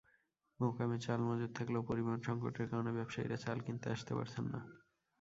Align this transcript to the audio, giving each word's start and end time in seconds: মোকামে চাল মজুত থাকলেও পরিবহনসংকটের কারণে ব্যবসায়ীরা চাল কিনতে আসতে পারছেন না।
মোকামে 0.59 0.97
চাল 0.99 1.19
মজুত 1.21 1.51
থাকলেও 1.55 1.87
পরিবহনসংকটের 1.89 2.67
কারণে 2.69 2.91
ব্যবসায়ীরা 2.97 3.37
চাল 3.37 3.57
কিনতে 3.59 3.87
আসতে 3.89 4.11
পারছেন 4.17 4.45
না। 4.53 4.59